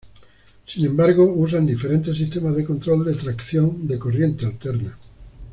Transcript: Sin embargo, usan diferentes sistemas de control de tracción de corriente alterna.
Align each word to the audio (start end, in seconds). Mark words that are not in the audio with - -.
Sin 0.65 0.83
embargo, 0.83 1.31
usan 1.31 1.67
diferentes 1.67 2.17
sistemas 2.17 2.55
de 2.55 2.65
control 2.65 3.05
de 3.05 3.13
tracción 3.13 3.85
de 3.85 3.99
corriente 3.99 4.47
alterna. 4.47 4.97